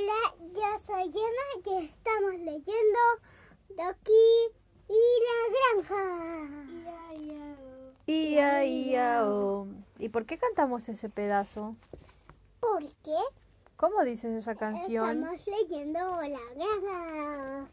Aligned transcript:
Hola, 0.00 0.34
yo 0.54 0.70
soy 0.86 1.04
Emma 1.08 1.46
y 1.66 1.84
estamos 1.84 2.34
leyendo 2.34 3.00
Doki 3.68 4.28
y 4.88 5.00
la 5.26 5.38
granja. 5.84 6.04
Ia, 8.06 8.64
ia, 8.64 9.26
o. 9.26 9.66
¿Y 9.98 10.08
por 10.08 10.24
qué 10.24 10.38
cantamos 10.38 10.88
ese 10.88 11.10
pedazo? 11.10 11.76
¿Por 12.60 12.84
qué? 13.02 13.18
¿Cómo 13.76 14.02
dices 14.04 14.30
esa 14.32 14.54
canción? 14.54 15.18
Estamos 15.18 15.46
leyendo 15.46 15.98
la 15.98 16.54
granja. 16.54 17.68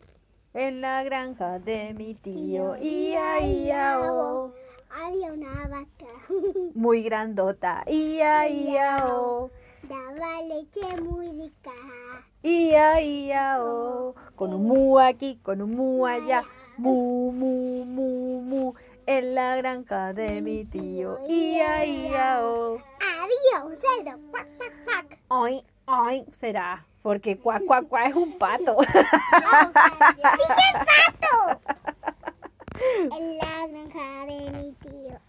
En 0.54 0.82
la 0.82 1.04
granja 1.04 1.60
de 1.60 1.94
mi 1.94 2.14
tío. 2.16 2.76
Ia, 2.78 3.40
ia, 3.40 4.02
o. 4.02 4.54
Había 4.90 5.32
una 5.32 5.68
vaca. 5.70 6.12
Muy 6.74 7.04
grandota. 7.04 7.86
Ia, 7.88 8.50
ia, 8.50 9.08
o. 9.08 9.50
Daba 9.88 10.42
leche 10.44 11.02
muy 11.02 11.32
rica. 11.32 11.72
Ia, 12.44 13.02
ia, 13.02 13.64
o. 13.64 14.16
Con 14.36 14.54
un 14.54 14.68
mu 14.68 15.00
aquí, 15.00 15.40
con 15.42 15.62
un 15.62 15.76
mu 15.76 16.06
allá. 16.06 16.44
Mu, 16.78 17.32
mu, 17.32 17.86
mu, 17.86 18.42
mu. 18.42 18.74
En 19.06 19.36
la 19.36 19.56
granja 19.56 20.14
de 20.14 20.42
mi 20.42 20.66
tío. 20.66 21.18
Ia, 21.28 21.86
ia, 21.86 22.42
o. 22.44 22.82
Había 23.00 23.66
un 23.66 23.78
cerdo. 23.80 24.20
Cuac, 24.32 24.48
cuac, 24.58 24.74
cuac. 24.84 25.20
Oy, 25.30 25.64
oy, 25.86 26.26
será. 26.34 26.86
Porque 27.02 27.38
cuac, 27.38 27.64
cuac, 27.66 27.88
cuac 27.88 28.10
es 28.10 28.16
un 28.16 28.38
pato. 28.38 28.76
¡Dije 28.82 30.70
pato! 30.74 31.62
En 33.16 33.38
la 33.38 33.68
granja 33.68 34.26
de 34.26 34.52
mi 34.52 34.72
tío 34.74 35.20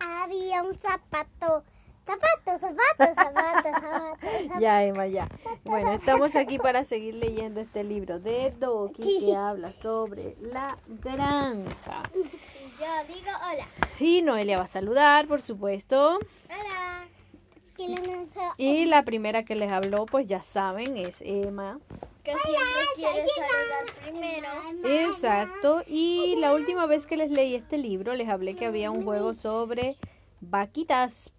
ah, 0.00 0.24
había 0.24 0.62
un 0.62 0.74
zapato. 0.74 1.64
Zapato, 2.04 2.58
zapato, 2.58 3.14
zapato, 3.14 3.14
zapato, 3.14 3.68
zapato. 3.80 4.60
Ya, 4.60 4.84
Emma, 4.84 5.06
ya. 5.06 5.28
Bueno, 5.64 5.92
estamos 5.92 6.36
aquí 6.36 6.58
para 6.58 6.84
seguir 6.84 7.14
leyendo 7.14 7.60
este 7.60 7.82
libro 7.82 8.20
de 8.20 8.50
Doki 8.58 9.20
que 9.20 9.34
habla 9.34 9.72
sobre 9.72 10.36
la 10.40 10.76
granja. 10.86 12.02
Yo 12.14 13.14
digo 13.14 13.30
hola. 13.50 13.66
Y 13.98 14.22
Noelia 14.22 14.58
va 14.58 14.64
a 14.64 14.68
saludar, 14.68 15.26
por 15.26 15.40
supuesto. 15.40 16.18
Hola. 16.48 17.06
Y 18.56 18.84
la 18.84 19.02
primera 19.04 19.44
que 19.44 19.56
les 19.56 19.70
habló, 19.72 20.06
pues 20.06 20.26
ya 20.26 20.42
saben, 20.42 20.96
es 20.96 21.22
Emma. 21.22 21.80
que 22.22 22.32
siempre 22.32 22.82
quiere 22.94 23.26
saludar 23.26 23.84
primero. 24.02 24.48
Exacto. 24.84 25.82
Y 25.86 26.36
la 26.36 26.54
última 26.54 26.86
vez 26.86 27.06
que 27.06 27.16
les 27.16 27.30
leí 27.30 27.54
este 27.54 27.78
libro, 27.78 28.14
les 28.14 28.28
hablé 28.28 28.54
que 28.54 28.66
había 28.66 28.90
un 28.90 29.04
juego 29.04 29.34
sobre 29.34 29.96
vaquitas. 30.40 31.32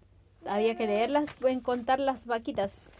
Había 0.48 0.76
que 0.76 0.86
leerlas, 0.86 1.28
en 1.46 1.60
contar 1.60 2.00
las 2.00 2.26
vaquitas. 2.26 2.90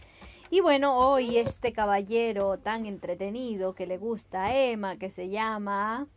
Y 0.49 0.61
bueno, 0.61 0.97
hoy 0.97 1.37
este 1.37 1.73
caballero 1.73 2.57
tan 2.57 2.85
entretenido 2.85 3.75
que 3.75 3.85
le 3.85 3.97
gusta 3.97 4.45
a 4.45 4.55
Emma, 4.55 4.97
que 4.97 5.09
se 5.09 5.27
llama 5.29 6.07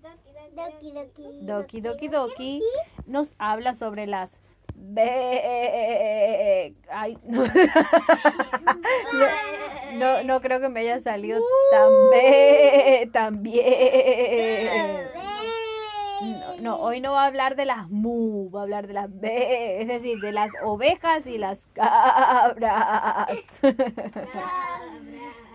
Doki, 0.55 0.93
doki. 0.93 1.23
Doki 1.43 1.81
Doki 1.81 2.09
Doki, 2.09 2.63
nos 3.07 3.35
habla 3.39 3.75
sobre 3.75 4.07
las 4.07 4.39
Be 4.75 6.75
Ay, 6.91 7.19
no. 7.25 7.45
no, 7.45 7.53
no, 9.95 10.23
no 10.25 10.41
creo 10.41 10.61
que 10.61 10.69
me 10.69 10.81
haya 10.81 11.01
salido 11.01 11.41
tan 11.71 11.91
be, 12.11 13.09
tan 13.13 13.43
bien. 13.43 15.20
No, 16.61 16.77
hoy 16.77 17.01
no 17.01 17.13
va 17.13 17.25
a 17.25 17.27
hablar 17.27 17.57
de 17.57 17.65
las 17.65 17.89
mu, 17.89 18.51
va 18.51 18.61
a 18.61 18.63
hablar 18.65 18.87
de 18.87 18.93
las 18.93 19.21
be, 19.21 19.81
es 19.81 19.89
decir, 19.89 20.21
de 20.21 20.33
las 20.33 20.53
ovejas 20.63 21.27
y 21.27 21.39
las 21.39 21.67
cabras. 21.73 23.29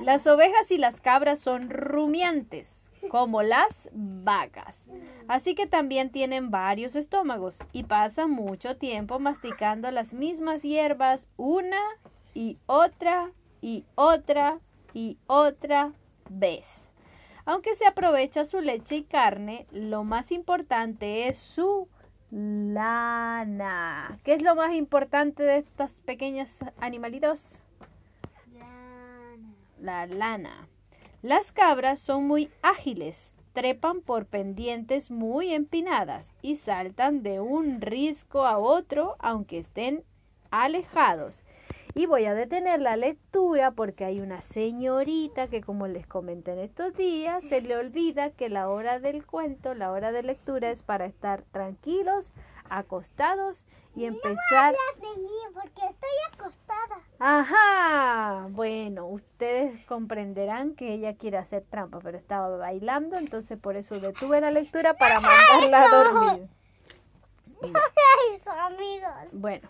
Las 0.01 0.27
ovejas 0.27 0.71
y 0.71 0.77
las 0.77 0.99
cabras 0.99 1.39
son 1.39 1.69
rumiantes, 1.69 2.91
como 3.09 3.43
las 3.43 3.89
vacas. 3.93 4.87
Así 5.27 5.55
que 5.55 5.67
también 5.67 6.11
tienen 6.11 6.51
varios 6.51 6.95
estómagos 6.95 7.57
y 7.71 7.83
pasan 7.83 8.31
mucho 8.31 8.75
tiempo 8.77 9.19
masticando 9.19 9.89
las 9.91 10.13
mismas 10.13 10.63
hierbas 10.63 11.29
una 11.37 11.79
y 12.33 12.57
otra 12.65 13.31
y 13.61 13.85
otra 13.95 14.59
y 14.93 15.17
otra 15.27 15.93
vez. 16.29 16.91
Aunque 17.45 17.75
se 17.75 17.85
aprovecha 17.85 18.43
su 18.43 18.59
leche 18.59 18.95
y 18.97 19.03
carne, 19.03 19.67
lo 19.71 20.03
más 20.03 20.31
importante 20.31 21.27
es 21.27 21.37
su 21.37 21.87
lana. 22.31 24.17
¿Qué 24.23 24.33
es 24.33 24.41
lo 24.41 24.55
más 24.55 24.73
importante 24.73 25.43
de 25.43 25.57
estos 25.57 26.01
pequeños 26.01 26.59
animalitos? 26.79 27.59
La 29.79 30.07
lana. 30.07 30.67
Las 31.21 31.51
cabras 31.51 31.99
son 31.99 32.25
muy 32.27 32.49
ágiles, 32.63 33.31
trepan 33.53 34.01
por 34.01 34.25
pendientes 34.25 35.11
muy 35.11 35.53
empinadas 35.53 36.33
y 36.41 36.55
saltan 36.55 37.21
de 37.21 37.39
un 37.41 37.79
risco 37.81 38.45
a 38.45 38.57
otro 38.57 39.15
aunque 39.19 39.59
estén 39.59 40.03
alejados. 40.49 41.44
Y 41.97 42.07
voy 42.07 42.25
a 42.25 42.33
detener 42.33 42.81
la 42.81 42.97
lectura 42.97 43.71
porque 43.71 44.03
hay 44.03 44.19
una 44.19 44.41
señorita 44.41 45.47
que, 45.47 45.61
como 45.61 45.87
les 45.87 46.05
comenté 46.05 46.51
en 46.51 46.59
estos 46.59 46.93
días, 46.93 47.41
se 47.45 47.61
le 47.61 47.77
olvida 47.77 48.31
que 48.31 48.49
la 48.49 48.67
hora 48.67 48.99
del 48.99 49.25
cuento, 49.25 49.73
la 49.73 49.93
hora 49.93 50.11
de 50.11 50.21
lectura 50.21 50.71
es 50.71 50.83
para 50.83 51.05
estar 51.05 51.43
tranquilos, 51.53 52.33
acostados 52.69 53.63
y 53.95 54.03
empezar. 54.03 54.73
Hablas 54.75 55.15
de 55.15 55.21
mí 55.21 55.29
porque 55.53 55.83
estoy 55.89 56.09
acostada. 56.33 56.97
Ajá, 57.17 58.47
bueno, 58.49 59.07
ustedes 59.07 59.85
comprenderán 59.85 60.75
que 60.75 60.93
ella 60.93 61.15
quiere 61.15 61.37
hacer 61.37 61.63
trampa, 61.63 61.99
pero 62.03 62.17
estaba 62.17 62.49
bailando, 62.57 63.15
entonces 63.15 63.57
por 63.57 63.77
eso 63.77 64.01
detuve 64.01 64.41
la 64.41 64.51
lectura 64.51 64.95
para 64.95 65.21
mandarla 65.21 65.81
a 65.81 65.87
dormir. 65.87 66.49
Bueno, 69.31 69.69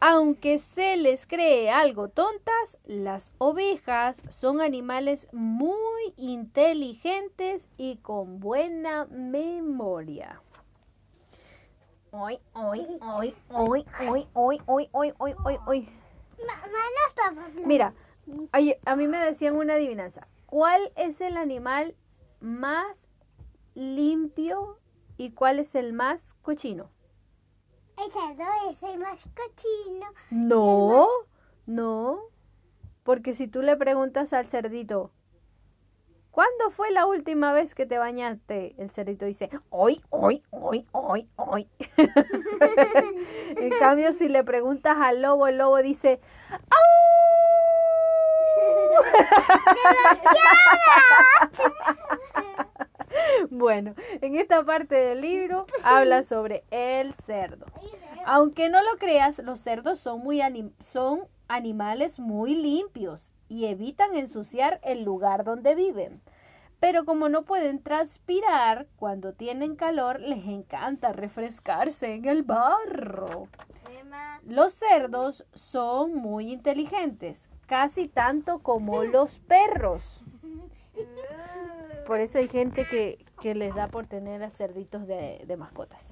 aunque 0.00 0.58
se 0.58 0.96
les 0.96 1.26
cree 1.26 1.70
algo 1.70 2.08
tontas, 2.08 2.78
las 2.84 3.32
ovejas 3.38 4.22
son 4.28 4.60
animales 4.60 5.28
muy 5.32 6.12
inteligentes 6.16 7.66
y 7.76 7.96
con 7.96 8.40
buena 8.40 9.06
memoria. 9.06 10.40
Hoy, 12.10 12.38
hoy, 12.54 12.86
hoy, 13.00 13.34
hoy, 13.48 13.86
hoy, 14.00 14.28
hoy, 14.34 14.60
hoy, 14.66 14.88
hoy, 14.92 15.14
hoy, 15.18 15.34
hoy, 15.44 15.58
hoy. 15.66 15.88
Mira, 17.66 17.94
a 18.84 18.96
mí 18.96 19.06
me 19.06 19.18
decían 19.18 19.56
una 19.56 19.74
adivinanza. 19.74 20.26
¿Cuál 20.46 20.92
es 20.96 21.20
el 21.20 21.36
animal 21.36 21.94
más 22.40 23.06
limpio 23.74 24.78
y 25.16 25.32
cuál 25.32 25.58
es 25.58 25.74
el 25.74 25.92
más 25.92 26.34
cochino? 26.42 26.90
El 27.98 28.12
cerdo 28.12 28.44
es 28.70 28.82
el 28.82 28.98
más 28.98 29.26
cochino. 29.34 30.06
No, 30.30 31.08
no. 31.66 32.20
Porque 33.02 33.34
si 33.34 33.48
tú 33.48 33.62
le 33.62 33.76
preguntas 33.76 34.32
al 34.32 34.48
cerdito, 34.48 35.12
¿cuándo 36.30 36.70
fue 36.70 36.90
la 36.90 37.06
última 37.06 37.52
vez 37.52 37.74
que 37.74 37.86
te 37.86 37.98
bañaste? 37.98 38.74
El 38.78 38.90
cerdito 38.90 39.24
dice, 39.24 39.50
hoy, 39.70 40.02
hoy, 40.10 40.42
hoy, 40.50 40.86
hoy, 40.92 41.28
hoy. 41.36 41.68
en 41.96 43.70
cambio, 43.78 44.12
si 44.12 44.28
le 44.28 44.44
preguntas 44.44 44.96
al 44.98 45.22
lobo, 45.22 45.46
el 45.46 45.58
lobo 45.58 45.78
dice, 45.78 46.20
Bueno, 53.50 53.94
en 54.20 54.36
esta 54.36 54.64
parte 54.64 54.94
del 54.94 55.20
libro 55.20 55.66
habla 55.84 56.22
sobre 56.22 56.64
el 56.70 57.14
cerdo. 57.14 57.66
Aunque 58.24 58.68
no 58.68 58.82
lo 58.82 58.98
creas, 58.98 59.38
los 59.38 59.60
cerdos 59.60 59.98
son, 60.00 60.20
muy 60.20 60.40
anim- 60.40 60.72
son 60.80 61.20
animales 61.48 62.18
muy 62.18 62.54
limpios 62.54 63.32
y 63.48 63.66
evitan 63.66 64.16
ensuciar 64.16 64.80
el 64.82 65.04
lugar 65.04 65.44
donde 65.44 65.74
viven. 65.74 66.20
Pero 66.80 67.04
como 67.04 67.28
no 67.28 67.44
pueden 67.44 67.80
transpirar 67.82 68.86
cuando 68.96 69.32
tienen 69.32 69.76
calor, 69.76 70.20
les 70.20 70.44
encanta 70.46 71.12
refrescarse 71.12 72.14
en 72.14 72.26
el 72.26 72.42
barro. 72.42 73.48
Los 74.44 74.74
cerdos 74.74 75.44
son 75.54 76.14
muy 76.14 76.52
inteligentes, 76.52 77.48
casi 77.66 78.08
tanto 78.08 78.58
como 78.58 79.04
los 79.04 79.38
perros. 79.38 80.22
Por 82.06 82.20
eso 82.20 82.38
hay 82.38 82.48
gente 82.48 82.84
que, 82.88 83.24
que 83.46 83.54
les 83.54 83.76
da 83.76 83.86
por 83.86 84.08
tener 84.08 84.42
a 84.42 84.50
cerditos 84.50 85.06
de, 85.06 85.44
de 85.46 85.56
mascotas. 85.56 86.04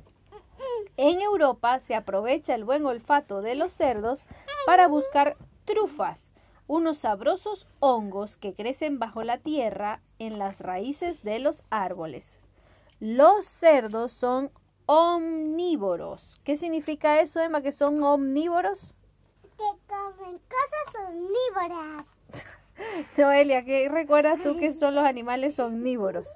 En 0.97 1.21
Europa 1.21 1.81
se 1.81 1.97
aprovecha 1.97 2.55
el 2.55 2.63
buen 2.63 2.87
olfato 2.87 3.43
de 3.43 3.57
los 3.57 3.73
cerdos 3.73 4.25
para 4.67 4.87
buscar 4.87 5.37
trufas, 5.65 6.31
unos 6.69 6.99
sabrosos 6.99 7.67
hongos 7.81 8.37
que 8.37 8.55
crecen 8.55 9.01
bajo 9.01 9.25
la 9.25 9.39
tierra 9.39 10.01
en 10.21 10.39
las 10.39 10.61
raíces 10.61 11.25
de 11.25 11.41
los 11.41 11.65
árboles. 11.71 12.39
Los 13.01 13.47
cerdos 13.47 14.13
son 14.13 14.53
omnívoros. 14.87 16.41
¿Qué 16.45 16.57
significa 16.57 17.19
eso, 17.19 17.41
Emma, 17.41 17.63
que 17.63 17.73
son 17.73 18.01
omnívoros? 18.05 18.95
Que 19.59 19.65
comen 19.89 20.39
cosas 20.39 21.09
omnívoras. 21.09 22.05
Noelia, 23.19 23.65
¿qué 23.65 23.89
recuerdas 23.89 24.41
tú 24.41 24.57
que 24.57 24.73
son 24.73 24.95
los 24.95 25.05
animales 25.05 25.59
omnívoros? 25.59 26.29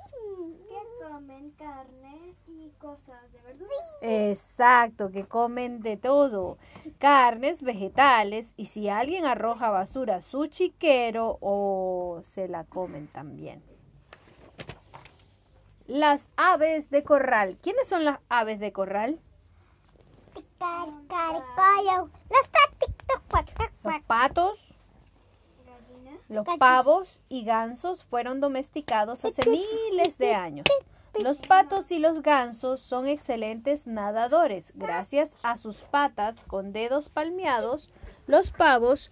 Comen 1.19 1.51
carne 1.59 2.37
y 2.47 2.71
cosas 2.79 3.33
de 3.33 3.41
verdura. 3.41 3.73
Exacto, 4.03 5.11
que 5.11 5.25
comen 5.27 5.83
de 5.83 5.97
todo, 5.97 6.59
carnes, 7.01 7.65
vegetales, 7.65 8.55
y 8.57 8.67
si 8.67 8.89
alguien 8.89 9.27
arroja 9.27 9.69
basura 9.69 10.17
a 10.17 10.23
su 10.23 10.47
chiquero 10.47 11.37
o 11.41 12.21
se 12.23 12.47
la 12.47 12.63
comen 12.63 13.09
también. 13.09 13.65
Las 15.89 16.31
aves 16.37 16.89
de 16.89 17.03
corral. 17.03 17.59
¿Quiénes 17.61 17.89
son 17.89 18.05
las 18.05 18.21
aves 18.29 18.61
de 18.61 18.71
corral? 18.71 19.19
Los 23.83 24.03
patos, 24.03 24.77
los 26.29 26.47
pavos 26.59 27.21
y 27.29 27.43
gansos 27.43 28.05
fueron 28.05 28.39
domesticados 28.39 29.25
hace 29.25 29.43
miles 29.51 30.17
de 30.19 30.37
años. 30.37 30.65
Los 31.23 31.39
patos 31.39 31.91
y 31.91 31.99
los 31.99 32.23
gansos 32.23 32.81
son 32.81 33.07
excelentes 33.07 33.87
nadadores. 33.87 34.73
Gracias 34.75 35.37
a 35.43 35.57
sus 35.57 35.77
patas 35.79 36.45
con 36.45 36.73
dedos 36.73 37.09
palmeados, 37.09 37.91
los 38.27 38.51
pavos 38.51 39.11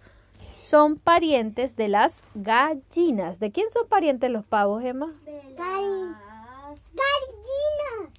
son 0.59 0.97
parientes 0.97 1.75
de 1.75 1.87
las 1.87 2.23
gallinas. 2.35 3.39
¿De 3.39 3.51
quién 3.51 3.67
son 3.71 3.87
parientes 3.87 4.29
los 4.31 4.45
pavos, 4.45 4.83
Emma? 4.83 5.13
De 5.25 5.41
las... 5.57 6.81
Gallinas. 6.93 8.13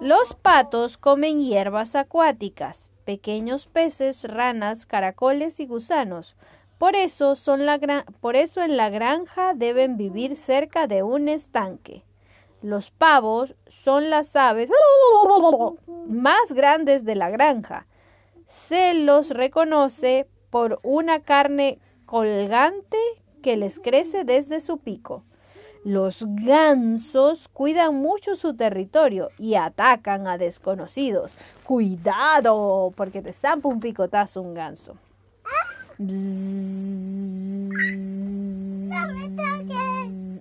Los 0.00 0.34
patos 0.34 0.96
comen 0.96 1.40
hierbas 1.40 1.94
acuáticas, 1.94 2.90
pequeños 3.04 3.66
peces, 3.66 4.24
ranas, 4.24 4.86
caracoles 4.86 5.60
y 5.60 5.66
gusanos. 5.66 6.34
Por 6.78 6.96
eso, 6.96 7.36
son 7.36 7.66
la 7.66 7.78
gran- 7.78 8.04
por 8.20 8.36
eso 8.36 8.62
en 8.62 8.76
la 8.76 8.88
granja 8.88 9.52
deben 9.54 9.96
vivir 9.96 10.36
cerca 10.36 10.86
de 10.86 11.02
un 11.02 11.28
estanque. 11.28 12.02
Los 12.64 12.90
pavos 12.90 13.54
son 13.68 14.08
las 14.08 14.34
aves 14.36 14.70
más 16.08 16.54
grandes 16.54 17.04
de 17.04 17.14
la 17.14 17.28
granja. 17.28 17.86
Se 18.48 18.94
los 18.94 19.28
reconoce 19.28 20.26
por 20.48 20.80
una 20.82 21.20
carne 21.20 21.78
colgante 22.06 22.96
que 23.42 23.58
les 23.58 23.78
crece 23.78 24.24
desde 24.24 24.60
su 24.60 24.78
pico. 24.78 25.24
Los 25.84 26.24
gansos 26.26 27.48
cuidan 27.48 27.96
mucho 27.96 28.34
su 28.34 28.56
territorio 28.56 29.28
y 29.38 29.56
atacan 29.56 30.26
a 30.26 30.38
desconocidos. 30.38 31.34
Cuidado, 31.66 32.94
porque 32.96 33.20
te 33.20 33.34
zampa 33.34 33.68
un 33.68 33.80
picotazo 33.80 34.40
un 34.40 34.54
ganso. 34.54 34.96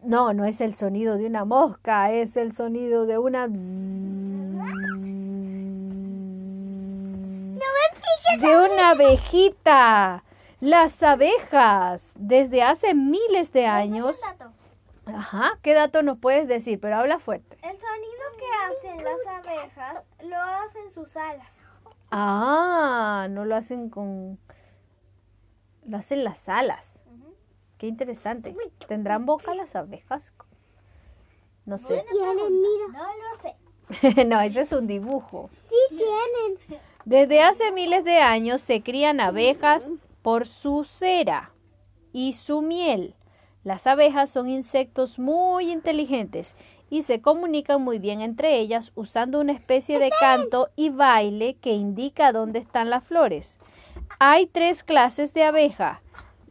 No, 0.04 0.34
no 0.34 0.46
es 0.46 0.62
el 0.62 0.74
sonido 0.74 1.18
de 1.18 1.28
una 1.28 1.46
mosca, 1.46 2.12
es 2.12 2.36
el 2.38 2.54
sonido 2.54 3.06
de 3.06 3.20
una... 3.20 3.48
De 8.40 8.58
una 8.58 8.90
abejita. 8.92 10.24
Las 10.60 11.04
abejas, 11.04 12.14
desde 12.18 12.64
hace 12.64 12.96
miles 12.96 13.52
de 13.54 13.68
años... 13.68 14.20
Ajá, 15.06 15.60
¿qué 15.62 15.74
dato 15.74 16.02
nos 16.02 16.18
puedes 16.18 16.48
decir? 16.48 16.80
Pero 16.80 16.96
habla 16.96 17.20
fuerte. 17.20 17.58
El 17.62 17.78
sonido 17.78 18.24
que 18.40 18.46
hacen 18.66 19.04
las 19.04 19.20
abejas 19.28 19.98
lo 20.24 20.38
hacen 20.38 20.94
sus 20.94 21.16
alas. 21.18 21.60
Ah, 22.10 23.28
no 23.30 23.44
lo 23.46 23.56
hacen 23.56 23.90
con... 23.90 24.40
Lo 25.86 25.98
hacen 25.98 26.24
las 26.24 26.48
alas. 26.48 27.00
Qué 27.78 27.88
interesante. 27.88 28.56
¿Tendrán 28.88 29.26
boca 29.26 29.54
las 29.54 29.76
abejas? 29.76 30.34
No 31.66 31.78
sé. 31.78 32.06
Tienen, 32.12 32.62
mira. 32.62 32.88
No 32.94 33.04
lo 33.04 33.42
sé. 33.42 34.26
no, 34.26 34.42
ese 34.42 34.62
es 34.62 34.72
un 34.72 34.88
dibujo. 34.88 35.50
Sí 35.70 35.98
tienen. 35.98 36.82
Desde 37.06 37.42
hace 37.42 37.72
miles 37.72 38.06
de 38.06 38.18
años 38.18 38.62
se 38.62 38.82
crían 38.82 39.20
abejas 39.20 39.92
por 40.22 40.48
su 40.48 40.86
cera 40.86 41.52
y 42.14 42.34
su 42.34 42.62
miel. 42.62 43.16
Las 43.64 43.88
abejas 43.88 44.30
son 44.30 44.50
insectos 44.50 45.20
muy 45.20 45.72
inteligentes 45.72 46.56
y 46.90 47.02
se 47.02 47.22
comunican 47.22 47.82
muy 47.82 47.98
bien 48.00 48.22
entre 48.22 48.60
ellas 48.60 48.92
usando 48.96 49.40
una 49.40 49.54
especie 49.54 50.00
de 50.00 50.12
canto 50.20 50.70
y 50.76 50.90
baile 50.90 51.56
que 51.56 51.72
indica 51.72 52.32
dónde 52.32 52.60
están 52.60 52.90
las 52.90 53.04
flores. 53.04 53.58
Hay 54.26 54.48
tres 54.48 54.86
clases 54.86 55.34
de 55.34 55.44
abeja, 55.44 56.02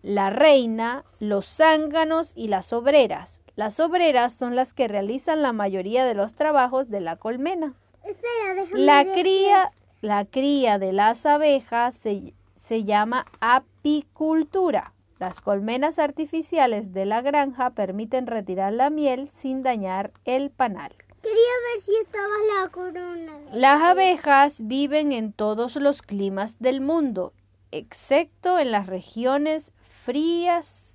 la 0.03 0.29
reina, 0.29 1.05
los 1.21 1.47
zánganos 1.47 2.35
y 2.37 2.49
las 2.49 2.75
obreras. 2.75 3.41
Las 3.57 3.81
obreras 3.81 4.35
son 4.35 4.57
las 4.57 4.75
que 4.75 4.89
realizan 4.89 5.41
la 5.41 5.55
mayoría 5.55 6.05
de 6.05 6.13
los 6.13 6.35
trabajos 6.35 6.91
de 6.91 7.01
la 7.01 7.17
colmena. 7.17 7.73
Espera, 8.05 8.67
La 8.75 9.07
cría, 9.07 9.73
la 10.03 10.27
cría 10.27 10.79
de 10.79 10.93
las 10.93 11.25
abejas 11.25 11.97
se, 11.97 12.35
se 12.61 12.85
llama 12.85 13.25
apicultura. 13.41 14.93
Las 15.19 15.41
colmenas 15.41 15.99
artificiales 15.99 16.93
de 16.93 17.07
la 17.07 17.23
granja 17.23 17.71
permiten 17.71 18.27
retirar 18.27 18.75
la 18.75 18.91
miel 18.91 19.31
sin 19.31 19.63
dañar 19.63 20.13
el 20.27 20.51
panal. 20.51 20.95
Quería 21.23 21.55
ver 21.73 21.83
si 21.83 21.95
estaba 22.03 22.35
la 22.61 22.69
corona. 22.69 23.39
Las 23.51 23.81
abejas 23.81 24.57
viven 24.59 25.13
en 25.13 25.33
todos 25.33 25.77
los 25.77 26.03
climas 26.03 26.59
del 26.59 26.83
mundo, 26.83 27.33
excepto 27.73 28.59
en 28.59 28.71
las 28.71 28.87
regiones 28.87 29.73
frías 30.05 30.95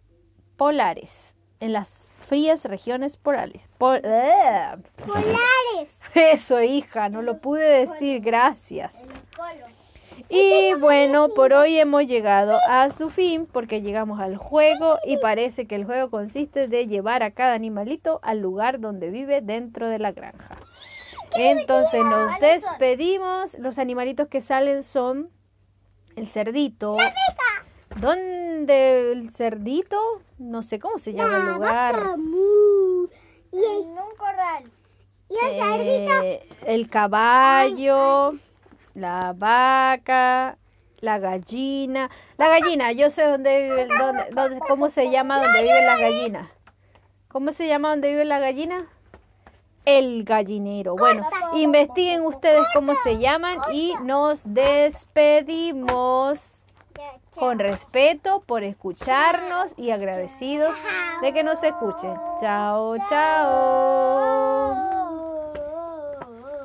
polares. 0.56 1.36
En 1.60 1.74
las 1.74 2.08
frías 2.20 2.66
regiones 2.66 3.18
polares. 3.18 3.62
Pol- 3.78 4.02
¡Ah! 4.06 4.78
Polares. 5.06 6.00
Eso, 6.14 6.62
hija, 6.62 7.10
no 7.10 7.22
lo 7.22 7.40
pude 7.40 7.68
decir, 7.86 8.22
gracias. 8.22 9.08
Y 10.30 10.74
bueno, 10.80 11.30
por 11.30 11.54
hoy 11.54 11.78
hemos 11.80 12.06
llegado 12.06 12.58
a 12.68 12.90
su 12.90 13.10
fin 13.10 13.46
porque 13.46 13.82
llegamos 13.82 14.20
al 14.20 14.36
juego 14.36 14.98
y 15.06 15.18
parece 15.18 15.68
que 15.68 15.76
el 15.76 15.86
juego 15.86 16.10
consiste 16.10 16.68
de 16.68 16.88
llevar 16.88 17.24
a 17.24 17.32
cada 17.32 17.54
animalito 17.54 18.20
al 18.24 18.40
lugar 18.40 18.80
donde 18.80 19.10
vive 19.10 19.42
dentro 19.42 19.88
de 19.90 20.00
la 20.00 20.12
granja. 20.12 20.58
Entonces 21.36 22.04
nos 22.04 22.40
despedimos. 22.40 23.58
Los 23.60 23.78
animalitos 23.78 24.28
que 24.28 24.42
salen 24.42 24.84
son 24.84 25.30
el 26.18 26.28
cerdito. 26.28 26.98
¿Dónde 27.96 29.12
el 29.12 29.30
cerdito? 29.32 29.98
No 30.38 30.62
sé 30.64 30.80
cómo 30.80 31.00
se 31.00 31.14
llama 31.14 31.38
el 31.38 31.54
lugar. 31.54 31.96
Y 33.52 33.58
el, 33.58 33.82
En 33.84 33.90
un 33.90 34.16
corral. 34.18 34.64
y 35.30 35.34
el 35.46 35.62
cerdito. 35.62 36.12
Eh, 36.24 36.48
el 36.66 36.90
caballo, 36.90 38.34
la 38.94 39.34
vaca, 39.36 40.58
la 41.00 41.20
gallina. 41.20 42.10
La 42.38 42.50
gallina, 42.50 42.92
yo 42.92 43.10
sé 43.10 43.24
dónde 43.24 43.64
vive, 43.64 43.88
dónde, 43.98 44.26
dónde- 44.32 44.60
cómo 44.68 44.90
se 44.90 45.10
llama 45.10 45.42
donde 45.42 45.62
vive 45.64 45.82
la 45.86 45.98
gallina. 45.98 46.50
¿Cómo 47.30 47.52
se 47.52 47.68
llama 47.68 47.90
donde 47.90 48.10
vive 48.10 48.26
la 48.26 48.40
gallina? 48.40 48.88
El 49.88 50.24
gallinero. 50.26 50.96
Bueno, 50.98 51.26
investiguen 51.54 52.26
ustedes 52.26 52.68
cómo 52.74 52.94
se 53.06 53.20
llaman 53.20 53.60
y 53.72 53.94
nos 54.04 54.42
despedimos. 54.44 55.86
Con 57.34 57.58
respeto 57.60 58.44
por 58.46 58.64
escucharnos 58.64 59.74
y 59.78 59.92
agradecidos 59.92 60.76
de 61.22 61.32
que 61.32 61.44
nos 61.44 61.64
escuchen. 61.64 62.14
Chao, 62.42 62.98
chao. 63.08 64.97